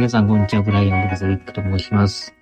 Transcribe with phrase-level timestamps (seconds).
[0.00, 0.62] 皆さん、こんにちは。
[0.62, 2.34] ブライアン・ブラザリックと申します。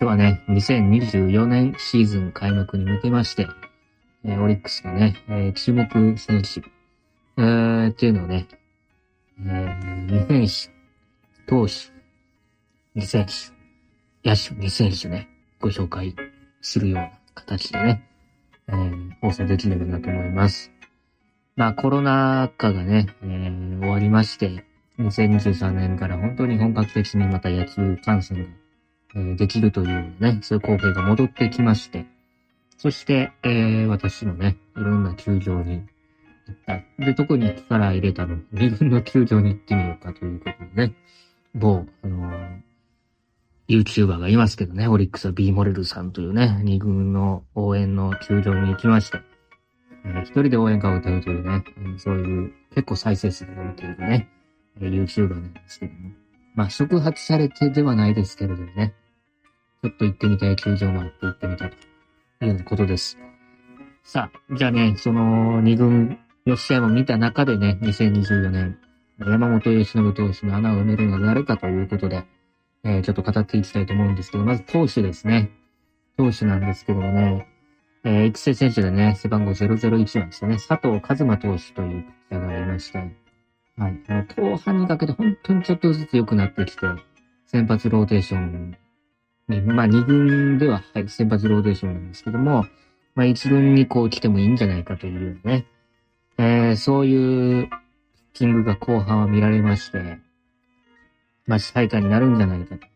[0.00, 3.46] 今日はね、2024年シーズン開幕に向けまして、
[4.24, 5.86] えーオリックスのね、えー注目
[6.18, 6.68] 選手、
[7.40, 8.48] えーっていうのをね、
[9.38, 10.72] えー、2選
[11.38, 11.72] 手、投手、
[12.98, 13.26] 2選
[14.24, 15.28] 手、野手2選手ね、
[15.60, 16.16] ご紹介
[16.60, 18.08] するような形でね、
[18.66, 20.72] えー放送できればなと思います。
[21.54, 24.64] まあ、コロナ禍がね、えー終わりまして、
[25.00, 28.48] 2023年から本当に本格的にまた野球観戦が、
[29.14, 32.06] えーできるというね、そういう光景が戻ってきまして、
[32.78, 35.82] そして、えー私もね、いろんな球場に
[36.46, 37.04] 行った。
[37.04, 40.94] で、特に力入れたの、自分の球場に行ってみようかということでね、
[41.54, 42.60] 某、あのー
[43.68, 49.20] YouTuber がいますけどね、オリックスは B モレルさんというね、二軍の応援の球場に行きまして、
[50.04, 54.28] えー一人で応援歌を歌うというね、うんそういう結構再生数が伸びているね、
[54.86, 56.10] YouTuber なんですけども。
[56.54, 58.94] まあ、触発されてではないですけれどもね、
[59.82, 61.78] ちょっと行ってみたい球場もあって行ってみたとい
[62.42, 63.18] うようなことです。
[64.02, 68.78] さあ、じゃあね、その二軍の試合も見た中でね、2024年、
[69.18, 72.24] 山本由伸投手の穴を埋めるのは誰かということで、
[72.82, 75.50] えーちょっと語っていきたいと思うんですけど、まず投手ですね。
[76.16, 77.46] 投手なんですけどもね、
[78.04, 80.56] えー育成選手でね、背番号001なんですよね。
[80.56, 82.98] 佐藤一磨投手というピッチャーがありまして、
[83.76, 84.00] はい。
[84.08, 86.86] あの後半にかけて本当にちょっとずつ良くなってきて、
[87.46, 88.76] 先発ローテーション
[89.48, 92.66] に、まあ2軍では、はい、先発ローテーションなんですけども、
[93.14, 95.66] まあ1軍にこう来てもいいんじゃないかというね、
[96.38, 97.78] えーそういうピッ
[98.34, 100.18] チングが後半は見られまして、
[101.46, 102.86] まあ支配下になるんじゃないかと。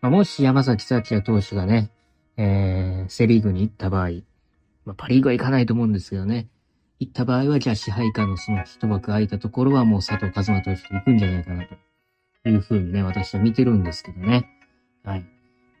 [0.00, 1.90] まあ、もし山崎幸也投手がね、
[2.36, 4.10] えーセリーグに行った場合、
[4.86, 6.48] まあ、パリーグは行かないと思うんですけどね、
[7.00, 11.64] 行った場合は、じゃあ支配下のその一枠空いたところはもう佐藤和馬投手と行くんじゃないかな
[12.44, 14.46] というふうにね、私は見てるんですけどね。
[15.02, 15.24] はい。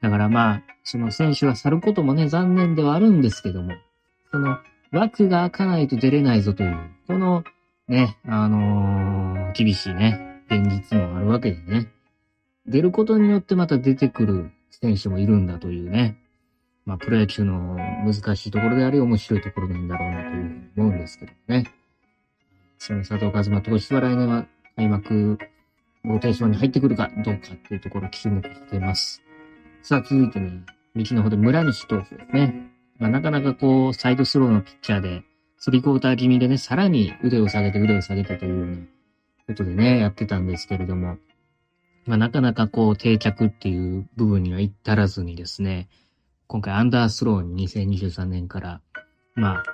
[0.00, 3.74] だからまあ、その選手が去ることもね、残念ではあるんですけども、
[4.30, 4.58] その
[4.92, 7.44] 枠が開かないと出れないぞという、この
[7.86, 11.88] ね、あのー厳しいね、現実もあるわけでね。
[12.66, 16.16] 出ることによってまた出てくる選手もいるんだというね。
[16.90, 21.72] まあ、プロ野球の難しいところであり面白いところなんだろうなというふうに思うんですけどね。
[22.78, 25.38] その佐藤和馬投手は来年は開幕
[26.02, 29.22] ローテーションに入ってくるかどうかっていうところを注目しています。
[29.82, 30.64] さあ、続いてね、
[30.96, 32.72] 右の方で村西投手ですね。
[32.98, 35.22] まあ、なかなかこう、サイドスローのピッチャーで、
[35.58, 38.76] スリークォーター気味でね、さらに腕を下げて腕を下げてというような
[39.46, 41.18] ことでね、やってたんですけれども、
[42.06, 45.88] まあ、なかなかこう、定着っていう部分には至らずにですね、
[46.50, 48.80] 今回アンダースローに2023年から、
[49.36, 49.64] まあ、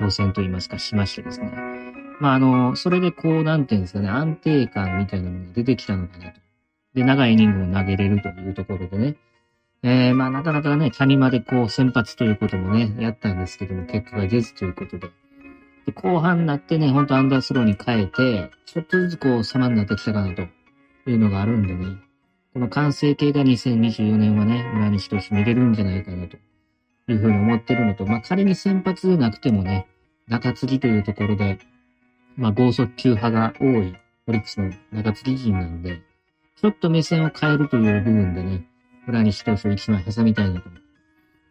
[0.00, 1.52] 挑戦といいますかしましてですね。
[2.18, 6.40] まあ、あの、それでこう、なんていうんですかね、安定感みたいなものが出てきたのかなと。
[6.94, 9.16] で、長いイニングを投げれるというところでね。
[9.84, 15.12] えー、まあ、なかなかね、谷間でこう、先発ということもね、やったんですけども、結果が出ずということで。
[15.86, 20.42] で、後半になってね、ほんとアンダースローに変えて、ちょっとずつこう、様になってきたかなと
[21.08, 22.03] いうのがあるんでね。
[22.54, 26.36] この完成形が2024年はね、村西投手見れるんじゃないかなと
[27.08, 29.88] いうふうに思ってるのと、まあ仮に先発でなくてもね、
[30.28, 31.58] 中継ぎというところで、
[32.36, 33.96] まあ剛速球派が多い
[34.28, 36.00] オリックスの中継ぎ陣なんで、
[36.54, 38.64] ちょっと目線を変えるという部分でね、
[39.08, 40.68] 村西投手を一枚挟みたいなと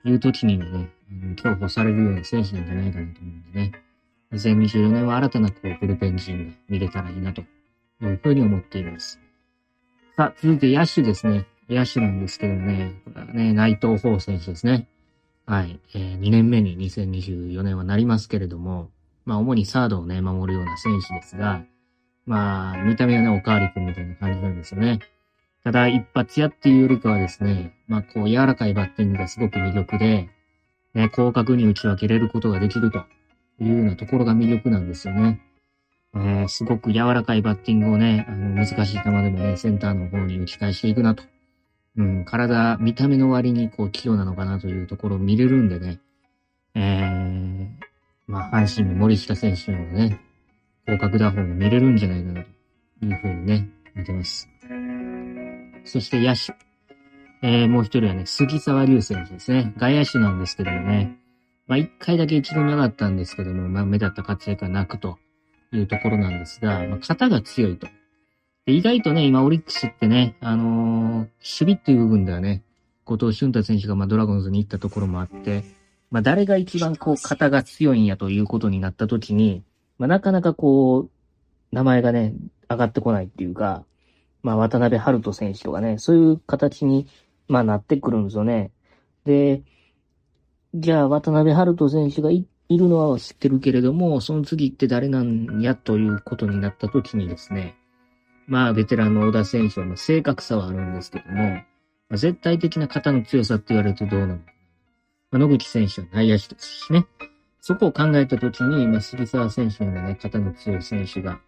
[0.06, 3.72] いう時にもね、うん重宝されるような選手なんじゃないかなと思うんでね、
[4.32, 9.20] 2024年は新たなこうブルペン陣が見れたらいいなというふうに思っています。
[10.16, 11.48] さあ、続いて野手ですね。
[11.68, 14.88] 野手なんですけどね、これはね、内藤宝選手ですね。
[15.48, 15.80] はい。
[15.96, 18.92] えー、2年目に2024年はなりますけれども、
[19.26, 21.64] まあ、主にサードをね、守るような選手ですが、
[22.28, 25.00] まあ、見た目はね、おかわりくんみたいな感じなんですよね。
[25.64, 30.30] ただ、一発屋っていうよりかはですね、まあ、こう、柔らかいバッティングがすごく魅力で、
[30.94, 33.00] ね、広角に打ち分けれることができると
[33.60, 35.42] いうようなところが魅力なんですよね。
[36.16, 41.24] えーすごく柔らかいバッティングをね、あの難しい球でもね、センターの方に打ち返していくなと。
[41.96, 46.00] うん、体、見た目の割にこう器用なのかなというところを見れるんでね、
[46.76, 47.68] えー、
[48.28, 50.20] まあ、阪神の森下選手のね、
[50.86, 54.50] 広角打法も見れるんじゃないかなというふうにね、見てます。
[55.86, 56.54] そして野手。
[57.44, 59.74] えー、もう一人はね、杉沢隆選手ですね。
[59.78, 61.18] 外野手なんですけどもね、
[61.68, 65.18] まあ、一回だけ一軍に上がったんですけども、まあ、目立った活躍はなくと。
[65.74, 67.88] いうところなんですが、まあ、肩が強いと。
[68.66, 72.64] で意外とね、今オリックスってね、あのー守備っていう部分ではね、
[73.06, 75.64] 後藤俊太選手がまあドラゴンズに行ったところもあって、
[76.12, 79.64] まあ誰が一番こう肩が強いんやということになった時に、
[79.98, 81.10] まあなかなかこう、
[81.74, 82.34] 名前がね、
[82.70, 83.84] 上がってこないっていうか、
[84.44, 87.08] まあ、渡辺春人選手とかね、そういう形に、
[87.48, 88.72] まあ、なってくるんですよね。
[89.26, 89.64] で、
[90.76, 97.76] じゃあ、渡辺春人選手がいいるのは知ってるけれども、その次って誰なんやということになった時にですね、
[98.48, 104.44] まあ、ベテランの小田選手は、まあ、正確さはあるんですけども、まあ、絶対的な肩の強さって言われるとどうなのか。
[105.32, 107.06] まあ、野口選手は内野手ですしね。
[107.62, 111.40] そこを考えたときに、まあ、杉沢選手のようなね、肩の強い選手が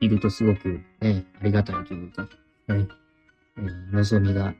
[0.00, 2.88] いるとすごくね、ありがたいというか、ね、
[3.56, 4.54] えー、望みがあ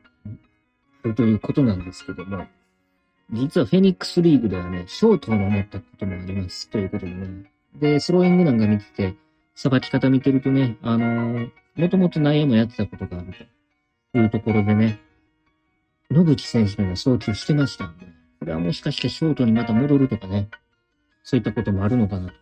[1.02, 2.46] るということなんですけども、
[3.32, 6.68] 実はフェニックスリーグではね、ショートを守ったこともあります。
[6.68, 7.50] ということでね。
[7.76, 9.14] で、スローイングなんか見てて、
[9.54, 13.34] さばき方見てるとね、あのー、もともと内野もやってたことがある
[14.12, 15.00] というところでね、
[16.10, 18.06] 野口選手が送球してましたんで、
[18.40, 20.48] これはもしかしてショートにまた戻るとかね、
[21.22, 22.34] そういったこともあるのかなと。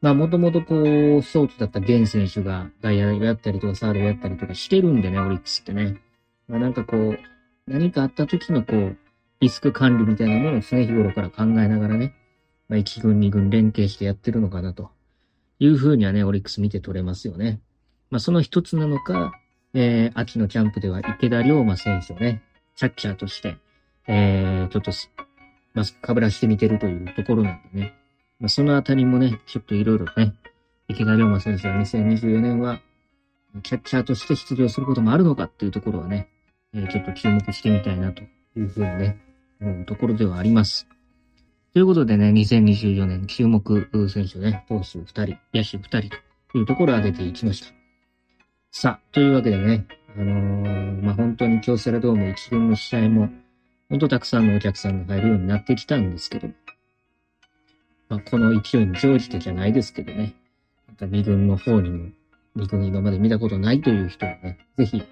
[0.00, 6.00] まあ、もともとこう、ショートだったゲン選手が外野やったりとかサードやったりとかしてるんでね、オリックスってね。
[6.48, 7.18] まあ、なんかこう、
[7.66, 8.96] 何かあった時のこう、
[9.42, 12.14] リスク管理みたいなものを常日頃から考えながらね、
[12.68, 14.90] まあ、1軍2軍連携してやってるのかなと
[15.58, 17.60] いうふうにはね、オリックス見て取れますよね。
[18.08, 19.32] まあ、その一つなのか、
[19.74, 22.40] えー、秋のキャンプでは池田龍馬選手をね、
[22.76, 23.56] キャッチャーとして、
[24.06, 24.92] えー、ちょっと、
[25.74, 27.94] まあ、被らしてみてるというところなんでね。
[28.38, 30.36] まあ、そのあたりもね、ちょっといろいろね、
[30.86, 32.80] 池田龍馬選手は2024年は、
[33.64, 36.28] キャッチャーとして出場することもあるのかっていうところはね、
[36.74, 38.26] えー、ちょっと注目してみたいなとい
[38.58, 39.31] うふうにね、
[39.86, 40.86] ところではあります。
[41.72, 45.22] ということでね、2024年注目選手ね、投手2人、
[45.54, 46.16] 野手2人
[46.50, 47.72] というところを挙げていきました。
[48.70, 49.86] さあ、というわけでね、
[50.16, 53.30] あのー、まあ、本当に京セラドーム1軍の試合も、
[53.88, 56.48] 本当たくさんのお客さんが入るようになってきたんですけど、
[58.10, 60.34] まあ、この勢いに乗じてじゃないですけどね、
[60.88, 62.10] なんか2軍の方にも、
[62.56, 65.02] 2軍今まで見たことないという人はね、ぜひ、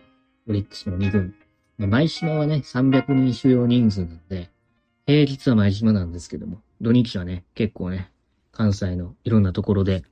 [0.46, 1.34] オリックスの2軍
[1.80, 4.50] まあ、前島はね、300人収容人数なんで、
[5.06, 8.12] 平日は前島なんですけども、土日はね、結構ね、
[8.52, 10.04] 関西のいろんなところで、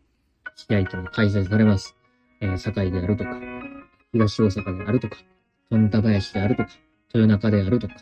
[0.57, 1.95] 試合というのが開催されます。
[2.41, 3.39] えー、堺であるとか、
[4.13, 5.19] 東大阪であるとか、
[5.69, 6.71] 富田林であるとか、
[7.13, 7.97] 豊中であるとか、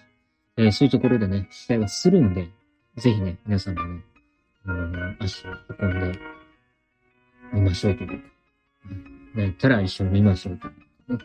[0.57, 2.49] えー、そういうところでね、試合はするんで、
[2.99, 4.05] ぜひね、皆さんもね、
[4.67, 6.19] あの足を運んで、
[7.53, 8.15] 見ましょうというか、
[9.35, 11.25] ね、たら一緒に見ましょうというかね、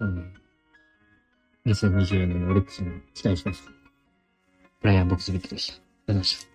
[0.00, 0.43] うん。
[1.66, 3.70] 2024年のオリックスに期待しました。
[4.82, 5.74] ブライアン・ボクスビックでした。
[5.74, 6.53] ありがとうございました。